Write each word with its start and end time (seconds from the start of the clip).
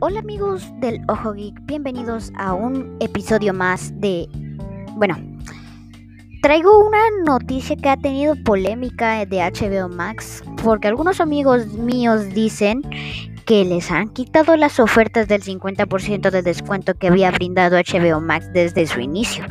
Hola 0.00 0.18
amigos 0.18 0.68
del 0.80 1.00
Ojo 1.08 1.32
Geek, 1.34 1.54
bienvenidos 1.66 2.32
a 2.36 2.52
un 2.52 2.96
episodio 2.98 3.54
más 3.54 3.92
de... 4.00 4.28
Bueno, 4.96 5.16
traigo 6.42 6.84
una 6.84 6.98
noticia 7.24 7.76
que 7.76 7.88
ha 7.88 7.96
tenido 7.96 8.34
polémica 8.44 9.24
de 9.24 9.38
HBO 9.38 9.88
Max 9.88 10.42
porque 10.62 10.88
algunos 10.88 11.20
amigos 11.20 11.68
míos 11.68 12.28
dicen 12.30 12.82
que 13.46 13.64
les 13.64 13.90
han 13.92 14.08
quitado 14.08 14.56
las 14.56 14.80
ofertas 14.80 15.28
del 15.28 15.42
50% 15.42 16.30
de 16.30 16.42
descuento 16.42 16.94
que 16.94 17.06
había 17.06 17.30
brindado 17.30 17.76
HBO 17.76 18.20
Max 18.20 18.52
desde 18.52 18.88
su 18.88 19.00
inicio. 19.00 19.44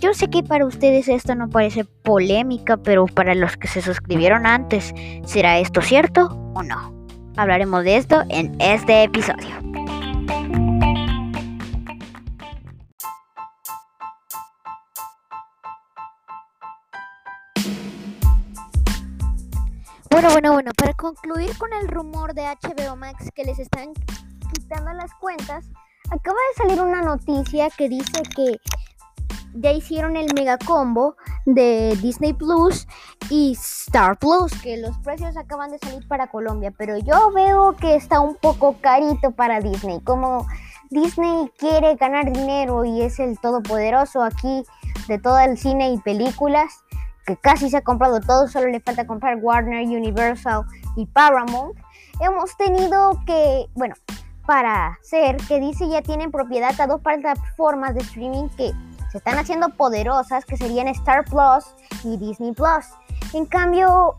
Yo 0.00 0.14
sé 0.14 0.28
que 0.28 0.42
para 0.42 0.66
ustedes 0.66 1.08
esto 1.08 1.36
no 1.36 1.48
parece 1.48 1.84
polémica, 1.84 2.76
pero 2.76 3.06
para 3.06 3.36
los 3.36 3.56
que 3.56 3.68
se 3.68 3.80
suscribieron 3.82 4.46
antes, 4.46 4.92
¿será 5.24 5.58
esto 5.60 5.80
cierto 5.80 6.26
o 6.54 6.62
no? 6.64 6.95
Hablaremos 7.36 7.84
de 7.84 7.98
esto 7.98 8.22
en 8.30 8.58
este 8.60 9.02
episodio. 9.02 9.54
Bueno, 20.10 20.30
bueno, 20.30 20.52
bueno, 20.54 20.70
para 20.78 20.94
concluir 20.94 21.50
con 21.58 21.74
el 21.74 21.88
rumor 21.88 22.32
de 22.32 22.42
HBO 22.42 22.96
Max 22.96 23.28
que 23.34 23.44
les 23.44 23.58
están 23.58 23.92
quitando 24.54 24.94
las 24.94 25.12
cuentas, 25.20 25.66
acaba 26.10 26.38
de 26.38 26.56
salir 26.56 26.80
una 26.80 27.02
noticia 27.02 27.68
que 27.68 27.90
dice 27.90 28.22
que 28.34 28.58
ya 29.52 29.72
hicieron 29.72 30.16
el 30.16 30.32
mega 30.34 30.56
combo 30.56 31.16
de 31.44 31.98
Disney 32.00 32.32
Plus 32.32 32.86
y 33.30 33.52
Star 33.52 34.18
Plus, 34.18 34.52
que 34.62 34.76
los 34.76 34.96
precios 34.98 35.36
acaban 35.36 35.70
de 35.70 35.78
salir 35.78 36.06
para 36.06 36.28
Colombia, 36.28 36.72
pero 36.76 36.96
yo 36.98 37.30
veo 37.32 37.74
que 37.76 37.96
está 37.96 38.20
un 38.20 38.36
poco 38.36 38.76
carito 38.80 39.32
para 39.32 39.60
Disney. 39.60 40.00
Como 40.00 40.46
Disney 40.90 41.50
quiere 41.58 41.96
ganar 41.96 42.32
dinero 42.32 42.84
y 42.84 43.02
es 43.02 43.18
el 43.18 43.38
todopoderoso 43.38 44.22
aquí 44.22 44.64
de 45.08 45.18
todo 45.18 45.38
el 45.38 45.58
cine 45.58 45.92
y 45.92 45.98
películas, 45.98 46.84
que 47.26 47.36
casi 47.36 47.70
se 47.70 47.78
ha 47.78 47.82
comprado 47.82 48.20
todo, 48.20 48.46
solo 48.48 48.68
le 48.68 48.80
falta 48.80 49.06
comprar 49.06 49.38
Warner, 49.40 49.84
Universal 49.86 50.62
y 50.96 51.06
Paramount, 51.06 51.76
hemos 52.20 52.56
tenido 52.56 53.20
que, 53.26 53.66
bueno, 53.74 53.94
para 54.46 54.98
hacer 55.00 55.36
que 55.48 55.58
dice 55.58 55.88
ya 55.88 56.02
tienen 56.02 56.30
propiedad 56.30 56.80
a 56.80 56.86
dos 56.86 57.00
plataformas 57.00 57.94
de 57.94 58.02
streaming 58.02 58.48
que 58.50 58.72
se 59.10 59.18
están 59.18 59.38
haciendo 59.38 59.70
poderosas, 59.70 60.44
que 60.44 60.56
serían 60.56 60.86
Star 60.88 61.24
Plus 61.24 61.74
y 62.04 62.16
Disney 62.16 62.52
Plus. 62.52 62.86
En 63.32 63.46
cambio, 63.46 64.16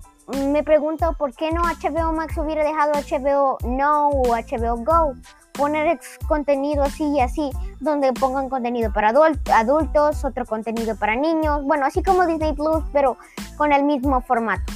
me 0.52 0.64
pregunto 0.64 1.14
por 1.18 1.34
qué 1.34 1.52
no 1.52 1.62
HBO 1.64 2.12
Max 2.14 2.38
hubiera 2.38 2.64
dejado 2.64 2.94
HBO 2.94 3.58
No 3.64 4.10
o 4.10 4.36
HBO 4.36 4.78
Go 4.78 5.16
poner 5.54 6.00
contenido 6.28 6.84
así 6.84 7.04
y 7.04 7.20
así, 7.20 7.50
donde 7.80 8.14
pongan 8.14 8.48
contenido 8.48 8.94
para 8.94 9.10
adultos, 9.10 10.24
otro 10.24 10.46
contenido 10.46 10.96
para 10.96 11.16
niños, 11.16 11.64
bueno, 11.64 11.86
así 11.86 12.04
como 12.04 12.26
Disney 12.28 12.54
Plus, 12.54 12.84
pero 12.94 13.18
con 13.58 13.74
el 13.74 13.84
mismo 13.84 14.22
formato. 14.22 14.72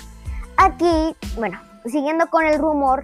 Aquí, 0.58 1.16
bueno, 1.38 1.60
siguiendo 1.86 2.28
con 2.30 2.46
el 2.46 2.58
rumor, 2.60 3.04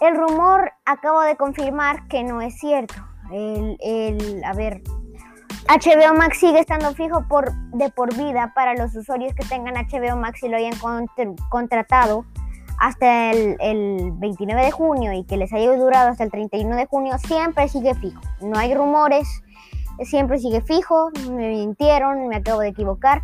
el 0.00 0.16
rumor 0.16 0.72
acabo 0.84 1.20
de 1.22 1.36
confirmar 1.36 2.06
que 2.08 2.22
no 2.22 2.40
es 2.40 2.58
cierto. 2.58 2.94
El, 3.32 3.76
el, 3.80 4.44
a 4.44 4.52
ver, 4.52 4.82
HBO 5.68 6.14
Max 6.14 6.38
sigue 6.38 6.60
estando 6.60 6.94
fijo 6.94 7.26
por, 7.28 7.52
de 7.72 7.90
por 7.90 8.14
vida 8.16 8.52
para 8.54 8.74
los 8.74 8.94
usuarios 8.94 9.34
que 9.34 9.44
tengan 9.44 9.74
HBO 9.74 10.16
Max 10.16 10.42
y 10.44 10.48
lo 10.48 10.56
hayan 10.56 10.74
contratado 11.48 12.24
hasta 12.78 13.32
el, 13.32 14.12
29 14.12 14.64
de 14.64 14.70
junio 14.70 15.12
y 15.12 15.24
que 15.24 15.36
les 15.36 15.52
haya 15.52 15.74
durado 15.76 16.10
hasta 16.10 16.24
el 16.24 16.30
31 16.30 16.76
de 16.76 16.86
junio, 16.86 17.18
siempre 17.18 17.68
sigue 17.68 17.94
fijo. 17.94 18.20
No 18.40 18.58
hay 18.58 18.74
rumores, 18.74 19.42
siempre 20.04 20.38
sigue 20.38 20.60
fijo. 20.60 21.10
Me 21.30 21.48
mintieron, 21.48 22.28
me 22.28 22.36
acabo 22.36 22.60
de 22.60 22.68
equivocar. 22.68 23.22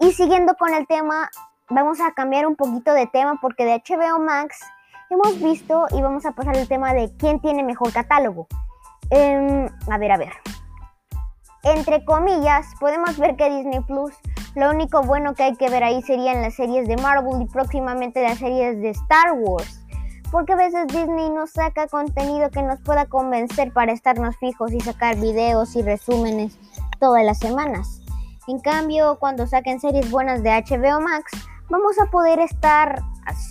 Y 0.00 0.12
siguiendo 0.12 0.54
con 0.54 0.72
el 0.72 0.86
tema, 0.86 1.30
vamos 1.68 2.00
a 2.00 2.12
cambiar 2.12 2.46
un 2.46 2.56
poquito 2.56 2.94
de 2.94 3.06
tema 3.06 3.38
porque 3.40 3.64
de 3.64 3.82
HBO 3.86 4.18
Max 4.18 4.58
hemos 5.10 5.38
visto 5.42 5.86
y 5.90 6.00
vamos 6.00 6.24
a 6.24 6.32
pasar 6.32 6.56
el 6.56 6.68
tema 6.68 6.94
de 6.94 7.12
quién 7.18 7.40
tiene 7.40 7.62
mejor 7.62 7.92
catálogo. 7.92 8.46
Em, 9.10 9.68
a 9.90 9.98
ver, 9.98 10.12
a 10.12 10.16
ver. 10.16 10.32
Entre 11.64 12.04
comillas, 12.04 12.66
podemos 12.80 13.16
ver 13.18 13.36
que 13.36 13.48
Disney 13.48 13.80
Plus 13.80 14.12
lo 14.54 14.70
único 14.70 15.02
bueno 15.02 15.34
que 15.34 15.44
hay 15.44 15.54
que 15.54 15.70
ver 15.70 15.84
ahí 15.84 16.02
serían 16.02 16.42
las 16.42 16.54
series 16.54 16.88
de 16.88 16.96
Marvel 16.96 17.40
y 17.40 17.46
próximamente 17.46 18.22
las 18.22 18.38
series 18.38 18.80
de 18.80 18.90
Star 18.90 19.32
Wars. 19.34 19.80
Porque 20.32 20.54
a 20.54 20.56
veces 20.56 20.88
Disney 20.88 21.30
no 21.30 21.46
saca 21.46 21.86
contenido 21.86 22.50
que 22.50 22.62
nos 22.62 22.80
pueda 22.80 23.06
convencer 23.06 23.72
para 23.72 23.92
estarnos 23.92 24.36
fijos 24.38 24.72
y 24.72 24.80
sacar 24.80 25.16
videos 25.16 25.76
y 25.76 25.82
resúmenes 25.82 26.58
todas 26.98 27.24
las 27.24 27.38
semanas. 27.38 28.00
En 28.48 28.58
cambio, 28.58 29.18
cuando 29.20 29.46
saquen 29.46 29.78
series 29.78 30.10
buenas 30.10 30.42
de 30.42 30.50
HBO 30.50 31.00
Max, 31.00 31.30
vamos 31.70 31.96
a 32.00 32.10
poder 32.10 32.40
estar 32.40 33.02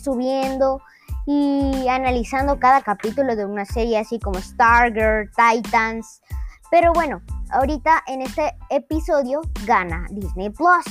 subiendo 0.03 0.81
y 1.25 1.87
analizando 1.87 2.59
cada 2.59 2.81
capítulo 2.81 3.35
de 3.35 3.45
una 3.45 3.63
serie 3.63 3.99
así 3.99 4.19
como 4.19 4.39
Stargirl, 4.39 5.31
Titans. 5.31 6.21
Pero 6.69 6.93
bueno, 6.93 7.21
ahorita 7.51 8.03
en 8.07 8.21
este 8.21 8.55
episodio 8.69 9.41
gana 9.65 10.05
Disney 10.09 10.49
Plus. 10.49 10.85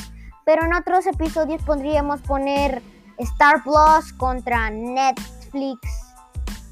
Pero 0.44 0.64
en 0.64 0.74
otros 0.74 1.06
episodios 1.06 1.62
podríamos 1.62 2.20
poner 2.22 2.82
Star 3.18 3.62
Plus 3.62 4.12
contra 4.14 4.70
Netflix, 4.70 5.80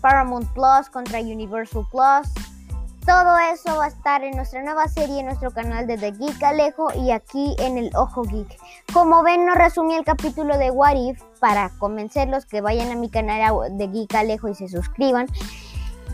Paramount 0.01 0.49
Plus 0.53 0.89
contra 0.91 1.21
Universal 1.21 1.87
Plus. 1.91 2.33
Todo 3.05 3.39
eso 3.39 3.79
va 3.79 3.87
a 3.87 3.89
estar 3.89 4.23
en 4.23 4.37
nuestra 4.37 4.63
nueva 4.63 4.87
serie 4.87 5.21
en 5.21 5.27
nuestro 5.27 5.51
canal 5.51 5.87
de 5.87 5.97
The 5.97 6.13
Geek 6.13 6.43
Alejo 6.43 6.89
y 6.95 7.11
aquí 7.11 7.57
en 7.59 7.79
el 7.79 7.91
Ojo 7.97 8.23
Geek. 8.23 8.59
Como 8.93 9.23
ven, 9.23 9.47
no 9.47 9.55
resumí 9.55 9.95
el 9.95 10.05
capítulo 10.05 10.59
de 10.59 10.71
What 10.71 10.97
If 10.97 11.23
para 11.41 11.71
convencerlos 11.79 12.45
que 12.45 12.61
vayan 12.61 12.91
a 12.91 12.97
mi 12.97 13.09
canal 13.09 13.55
de 13.79 13.89
Geek 13.89 14.15
Alejo 14.15 14.49
y 14.49 14.55
se 14.55 14.69
suscriban. 14.69 15.27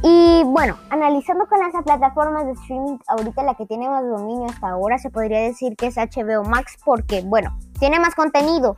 Y 0.03 0.43
bueno, 0.44 0.77
analizando 0.91 1.47
con 1.47 1.59
las 1.60 1.72
plataformas 1.82 2.47
de 2.47 2.53
streaming, 2.53 2.99
ahorita 3.06 3.43
la 3.43 3.55
que 3.55 3.66
tiene 3.66 3.88
más 3.88 4.05
dominio 4.05 4.47
hasta 4.47 4.69
ahora 4.69 4.99
se 4.99 5.10
podría 5.10 5.41
decir 5.41 5.77
que 5.77 5.87
es 5.87 5.97
HBO 5.97 6.44
Max 6.44 6.77
porque, 6.84 7.22
bueno, 7.22 7.56
tiene 7.78 7.99
más 8.00 8.15
contenido. 8.15 8.77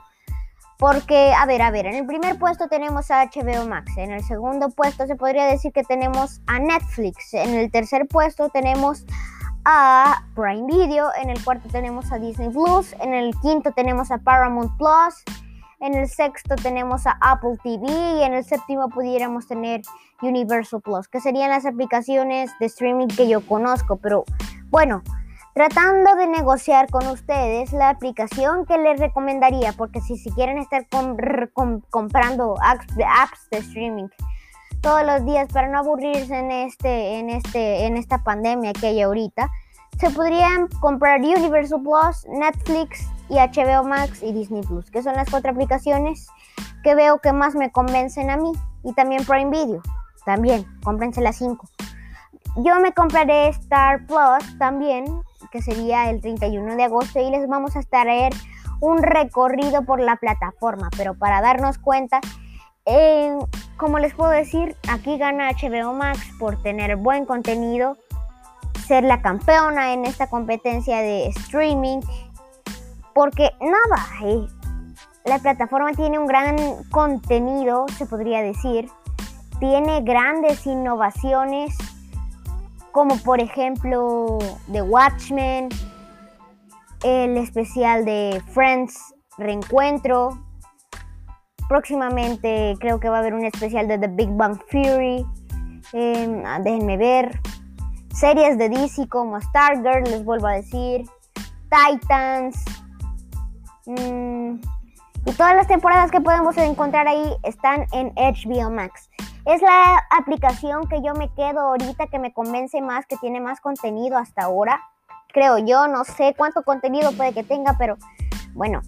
Porque, 0.78 1.32
a 1.32 1.46
ver, 1.46 1.62
a 1.62 1.70
ver, 1.70 1.86
en 1.86 1.94
el 1.94 2.06
primer 2.06 2.38
puesto 2.38 2.68
tenemos 2.68 3.10
a 3.10 3.24
HBO 3.24 3.66
Max, 3.66 3.96
en 3.96 4.12
el 4.12 4.22
segundo 4.22 4.68
puesto 4.68 5.06
se 5.06 5.16
podría 5.16 5.46
decir 5.46 5.72
que 5.72 5.82
tenemos 5.84 6.42
a 6.46 6.58
Netflix, 6.58 7.32
en 7.32 7.54
el 7.54 7.70
tercer 7.70 8.06
puesto 8.06 8.50
tenemos 8.50 9.06
a 9.64 10.22
Prime 10.34 10.66
Video, 10.66 11.08
en 11.20 11.30
el 11.30 11.42
cuarto 11.42 11.68
tenemos 11.70 12.12
a 12.12 12.18
Disney 12.18 12.50
Plus, 12.50 12.94
en 13.00 13.14
el 13.14 13.34
quinto 13.40 13.72
tenemos 13.72 14.10
a 14.10 14.18
Paramount 14.18 14.76
Plus, 14.76 15.24
en 15.80 15.94
el 15.94 16.08
sexto 16.08 16.56
tenemos 16.56 17.06
a 17.06 17.18
Apple 17.20 17.58
TV 17.62 17.86
y 17.86 18.22
en 18.22 18.34
el 18.34 18.44
séptimo 18.44 18.88
pudiéramos 18.88 19.46
tener 19.46 19.82
Universal 20.22 20.80
Plus, 20.80 21.08
que 21.08 21.20
serían 21.20 21.50
las 21.50 21.66
aplicaciones 21.66 22.50
de 22.58 22.66
streaming 22.66 23.08
que 23.08 23.28
yo 23.28 23.46
conozco. 23.46 23.96
Pero 23.96 24.24
bueno, 24.70 25.02
tratando 25.54 26.14
de 26.16 26.26
negociar 26.26 26.90
con 26.90 27.06
ustedes 27.06 27.72
la 27.72 27.90
aplicación 27.90 28.64
que 28.66 28.78
les 28.78 28.98
recomendaría, 28.98 29.72
porque 29.72 30.00
si, 30.00 30.16
si 30.16 30.30
quieren 30.30 30.58
estar 30.58 30.86
comprando 31.90 32.54
apps, 32.62 32.86
apps 33.06 33.48
de 33.50 33.58
streaming 33.58 34.08
todos 34.80 35.04
los 35.04 35.24
días 35.24 35.48
para 35.52 35.68
no 35.68 35.78
aburrirse 35.78 36.38
en, 36.38 36.52
este, 36.52 37.18
en, 37.18 37.30
este, 37.30 37.86
en 37.86 37.96
esta 37.96 38.22
pandemia 38.22 38.72
que 38.72 38.86
hay 38.86 39.02
ahorita, 39.02 39.50
se 39.98 40.10
podrían 40.10 40.68
comprar 40.80 41.20
Universal 41.20 41.80
Plus, 41.82 42.26
Netflix 42.28 43.08
y 43.28 43.36
HBO 43.36 43.84
Max 43.84 44.22
y 44.22 44.32
Disney 44.32 44.62
Plus, 44.62 44.90
que 44.90 45.02
son 45.02 45.14
las 45.14 45.30
cuatro 45.30 45.50
aplicaciones 45.52 46.28
que 46.82 46.94
veo 46.94 47.18
que 47.18 47.32
más 47.32 47.54
me 47.54 47.72
convencen 47.72 48.30
a 48.30 48.36
mí. 48.36 48.52
Y 48.84 48.92
también 48.92 49.24
Prime 49.24 49.50
Video, 49.50 49.82
también, 50.24 50.64
cómprense 50.84 51.20
las 51.20 51.36
cinco. 51.36 51.66
Yo 52.56 52.78
me 52.80 52.92
compraré 52.92 53.48
Star 53.48 54.06
Plus 54.06 54.58
también, 54.58 55.04
que 55.50 55.60
sería 55.60 56.08
el 56.10 56.20
31 56.20 56.76
de 56.76 56.84
agosto, 56.84 57.20
y 57.20 57.30
les 57.30 57.48
vamos 57.48 57.76
a 57.76 57.82
traer 57.82 58.32
un 58.80 59.02
recorrido 59.02 59.84
por 59.84 60.00
la 60.00 60.16
plataforma, 60.16 60.90
pero 60.96 61.14
para 61.14 61.40
darnos 61.40 61.78
cuenta, 61.78 62.20
eh, 62.84 63.36
como 63.76 63.98
les 63.98 64.14
puedo 64.14 64.30
decir, 64.30 64.76
aquí 64.88 65.18
gana 65.18 65.50
HBO 65.50 65.92
Max 65.92 66.20
por 66.38 66.62
tener 66.62 66.96
buen 66.96 67.24
contenido, 67.24 67.96
ser 68.86 69.04
la 69.04 69.20
campeona 69.20 69.92
en 69.92 70.04
esta 70.04 70.28
competencia 70.28 70.98
de 70.98 71.26
streaming 71.28 72.00
porque 73.16 73.50
nada, 73.62 74.06
eh, 74.24 74.46
la 75.24 75.38
plataforma 75.38 75.92
tiene 75.92 76.18
un 76.18 76.26
gran 76.26 76.56
contenido, 76.90 77.86
se 77.96 78.04
podría 78.04 78.42
decir, 78.42 78.90
tiene 79.58 80.02
grandes 80.02 80.66
innovaciones, 80.66 81.74
como 82.92 83.16
por 83.16 83.40
ejemplo 83.40 84.38
The 84.70 84.82
Watchmen, 84.82 85.70
el 87.02 87.38
especial 87.38 88.04
de 88.04 88.42
Friends 88.52 89.14
Reencuentro. 89.38 90.38
Próximamente 91.70 92.76
creo 92.78 93.00
que 93.00 93.08
va 93.08 93.16
a 93.16 93.20
haber 93.20 93.32
un 93.32 93.46
especial 93.46 93.88
de 93.88 93.98
The 93.98 94.08
Big 94.08 94.28
Bang 94.36 94.58
Theory. 94.70 95.26
Em, 95.94 96.42
déjenme 96.62 96.98
ver. 96.98 97.40
Series 98.16 98.56
de 98.56 98.70
DC 98.70 99.08
como 99.08 99.38
Stargirl, 99.40 100.04
les 100.04 100.24
vuelvo 100.24 100.46
a 100.46 100.52
decir, 100.52 101.04
Titans. 101.68 102.56
Mm, 103.84 104.54
y 105.26 105.32
todas 105.36 105.54
las 105.54 105.66
temporadas 105.66 106.10
que 106.10 106.20
podemos 106.20 106.56
encontrar 106.56 107.06
ahí 107.08 107.36
están 107.42 107.86
en 107.92 108.12
HBO 108.16 108.70
Max. 108.70 109.10
Es 109.44 109.60
la 109.60 110.02
aplicación 110.18 110.88
que 110.88 111.02
yo 111.02 111.14
me 111.14 111.28
quedo 111.34 111.60
ahorita 111.60 112.06
que 112.06 112.18
me 112.18 112.32
convence 112.32 112.80
más, 112.80 113.04
que 113.06 113.16
tiene 113.18 113.40
más 113.40 113.60
contenido 113.60 114.16
hasta 114.16 114.44
ahora. 114.44 114.80
Creo 115.28 115.58
yo, 115.58 115.86
no 115.86 116.04
sé 116.04 116.34
cuánto 116.36 116.62
contenido 116.62 117.12
puede 117.12 117.34
que 117.34 117.44
tenga, 117.44 117.76
pero 117.78 117.96
bueno, 118.54 118.80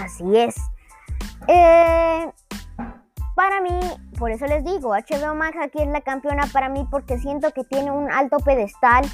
así 0.00 0.36
es. 0.36 0.54
Eh, 1.48 2.30
para 3.34 3.60
mí, 3.60 3.80
por 4.18 4.30
eso 4.30 4.46
les 4.46 4.64
digo, 4.64 4.90
HBO 4.90 5.34
Max 5.34 5.56
aquí 5.60 5.82
es 5.82 5.88
la 5.88 6.00
campeona 6.00 6.46
para 6.52 6.68
mí 6.68 6.86
porque 6.90 7.18
siento 7.18 7.50
que 7.50 7.64
tiene 7.64 7.90
un 7.90 8.10
alto 8.10 8.38
pedestal, 8.38 9.04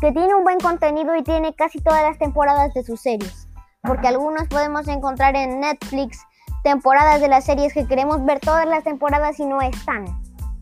que 0.00 0.12
tiene 0.12 0.34
un 0.34 0.44
buen 0.44 0.58
contenido 0.60 1.14
y 1.14 1.22
tiene 1.22 1.54
casi 1.54 1.80
todas 1.80 2.02
las 2.02 2.18
temporadas 2.18 2.72
de 2.72 2.82
sus 2.82 3.00
series. 3.00 3.48
Porque 3.82 4.08
algunos 4.08 4.48
podemos 4.48 4.88
encontrar 4.88 5.36
en 5.36 5.60
Netflix 5.60 6.18
temporadas 6.62 7.20
de 7.20 7.28
las 7.28 7.44
series 7.44 7.72
que 7.72 7.86
queremos 7.86 8.24
ver 8.24 8.40
todas 8.40 8.66
las 8.66 8.84
temporadas 8.84 9.38
y 9.40 9.46
no 9.46 9.60
están. 9.60 10.04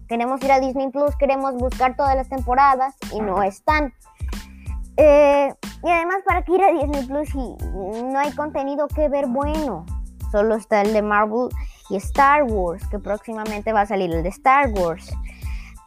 Queremos 0.08 0.42
ir 0.42 0.52
a 0.52 0.60
Disney 0.60 0.90
Plus, 0.90 1.14
queremos 1.16 1.54
buscar 1.54 1.96
todas 1.96 2.16
las 2.16 2.28
temporadas 2.28 2.96
y 3.12 3.20
no 3.20 3.42
están. 3.42 3.92
Eh, 4.96 5.54
y 5.84 5.90
además, 5.90 6.18
¿para 6.26 6.42
qué 6.42 6.54
ir 6.54 6.62
a 6.62 6.72
Disney 6.72 7.06
Plus 7.06 7.28
si 7.28 8.04
no 8.04 8.18
hay 8.18 8.32
contenido 8.32 8.88
que 8.88 9.08
ver 9.08 9.26
bueno? 9.26 9.86
Solo 10.32 10.56
está 10.56 10.82
el 10.82 10.92
de 10.92 11.02
Marvel 11.02 11.48
y 11.88 11.96
Star 11.96 12.44
Wars, 12.44 12.86
que 12.88 12.98
próximamente 12.98 13.72
va 13.72 13.82
a 13.82 13.86
salir 13.86 14.12
el 14.12 14.22
de 14.22 14.28
Star 14.28 14.70
Wars. 14.70 15.10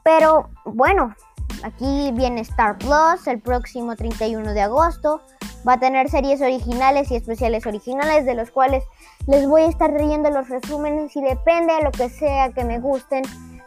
Pero 0.03 0.49
bueno, 0.65 1.15
aquí 1.63 2.11
viene 2.13 2.41
Star 2.41 2.77
Plus 2.77 3.27
el 3.27 3.39
próximo 3.39 3.95
31 3.95 4.53
de 4.53 4.61
agosto. 4.61 5.21
Va 5.67 5.73
a 5.73 5.79
tener 5.79 6.09
series 6.09 6.41
originales 6.41 7.11
y 7.11 7.15
especiales 7.15 7.67
originales 7.67 8.25
de 8.25 8.33
los 8.33 8.49
cuales 8.49 8.83
les 9.27 9.47
voy 9.47 9.61
a 9.61 9.67
estar 9.67 9.91
leyendo 9.91 10.31
los 10.31 10.49
resúmenes 10.49 11.15
y 11.15 11.21
depende 11.21 11.73
de 11.73 11.83
lo 11.83 11.91
que 11.91 12.09
sea 12.09 12.51
que 12.51 12.63
me 12.63 12.79
gusten, 12.79 13.23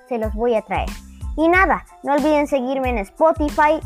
se 0.09 0.19
los 0.19 0.35
voy 0.35 0.57
a 0.57 0.63
traer. 0.63 0.89
Y 1.37 1.49
nada, 1.49 1.85
no 2.03 2.15
olviden 2.15 2.49
seguirme 2.49 2.91
en 2.91 2.99
Spotify, 2.99 3.81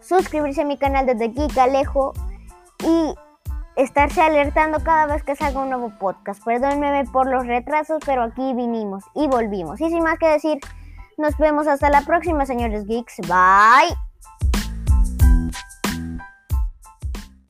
suscribirse 0.00 0.62
a 0.62 0.64
mi 0.64 0.76
canal 0.76 1.06
desde 1.06 1.28
Geek 1.28 1.58
Alejo 1.58 2.12
y 2.84 3.14
estarse 3.76 4.22
alertando 4.22 4.80
cada 4.80 5.06
vez 5.06 5.22
que 5.22 5.36
salga 5.36 5.60
un 5.60 5.70
nuevo 5.70 5.90
podcast. 5.98 6.42
Perdónenme 6.44 7.04
por 7.12 7.30
los 7.30 7.46
retrasos, 7.46 7.98
pero 8.04 8.22
aquí 8.22 8.54
vinimos 8.54 9.04
y 9.14 9.26
volvimos. 9.26 9.80
Y 9.80 9.88
sin 9.88 10.02
más 10.02 10.18
que 10.18 10.28
decir, 10.28 10.58
nos 11.16 11.36
vemos 11.38 11.66
hasta 11.66 11.90
la 11.90 12.02
próxima, 12.02 12.46
señores 12.46 12.86
geeks. 12.86 13.18
Bye. 13.28 14.03